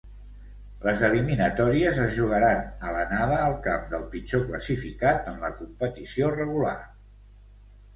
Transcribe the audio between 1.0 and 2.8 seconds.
eliminatòries es jugaran